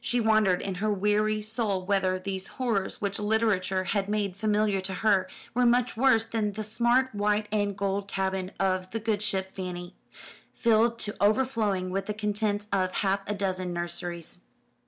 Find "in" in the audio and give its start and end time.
0.62-0.76